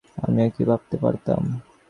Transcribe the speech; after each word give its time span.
আমিও 0.23 0.47
কি 0.55 0.63
ভাবতে 0.69 0.95
পারতাম? 1.03 1.41